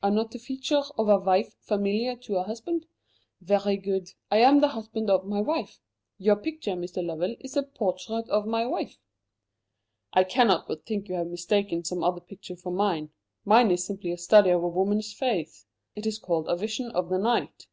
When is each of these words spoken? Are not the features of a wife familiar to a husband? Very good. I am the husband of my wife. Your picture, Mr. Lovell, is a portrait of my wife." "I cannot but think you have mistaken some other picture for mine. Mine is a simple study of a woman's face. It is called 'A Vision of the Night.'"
Are 0.00 0.12
not 0.12 0.30
the 0.30 0.38
features 0.38 0.92
of 0.96 1.08
a 1.08 1.18
wife 1.18 1.56
familiar 1.58 2.14
to 2.14 2.36
a 2.36 2.44
husband? 2.44 2.86
Very 3.40 3.76
good. 3.76 4.10
I 4.30 4.36
am 4.36 4.60
the 4.60 4.68
husband 4.68 5.10
of 5.10 5.26
my 5.26 5.40
wife. 5.40 5.80
Your 6.18 6.36
picture, 6.36 6.74
Mr. 6.74 7.04
Lovell, 7.04 7.34
is 7.40 7.56
a 7.56 7.64
portrait 7.64 8.28
of 8.28 8.46
my 8.46 8.64
wife." 8.64 9.00
"I 10.12 10.22
cannot 10.22 10.68
but 10.68 10.86
think 10.86 11.08
you 11.08 11.16
have 11.16 11.26
mistaken 11.26 11.82
some 11.82 12.04
other 12.04 12.20
picture 12.20 12.54
for 12.54 12.70
mine. 12.70 13.10
Mine 13.44 13.72
is 13.72 13.82
a 13.82 13.86
simple 13.86 14.16
study 14.18 14.50
of 14.50 14.62
a 14.62 14.68
woman's 14.68 15.12
face. 15.12 15.66
It 15.96 16.06
is 16.06 16.20
called 16.20 16.46
'A 16.48 16.58
Vision 16.58 16.92
of 16.92 17.08
the 17.08 17.18
Night.'" 17.18 17.66